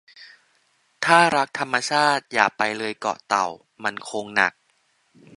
[1.05, 3.47] ถ้ารักธรรมชาติ อย่าไปเลยเกาะเต่า
[3.83, 4.53] มันคงหนัก